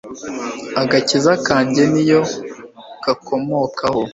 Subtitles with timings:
[0.81, 2.21] agakiza kanjye, ni yo
[3.03, 4.01] gakomokaho